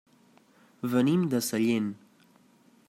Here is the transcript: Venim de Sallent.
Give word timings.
Venim 0.93 1.27
de 1.33 1.43
Sallent. 1.49 1.93